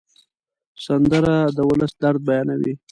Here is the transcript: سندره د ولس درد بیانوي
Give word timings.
سندره 0.85 1.35
د 1.55 1.57
ولس 1.69 1.93
درد 2.01 2.19
بیانوي 2.27 2.73